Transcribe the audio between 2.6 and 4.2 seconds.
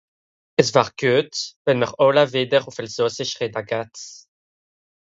ùff elsàssisch rette g'hatt